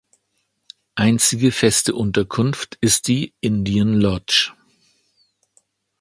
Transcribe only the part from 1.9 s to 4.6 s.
Unterkunft ist die "Indian Lodge".